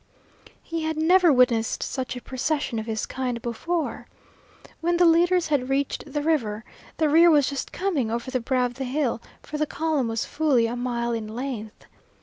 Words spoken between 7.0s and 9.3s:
rear was just coming over the brow of the hill,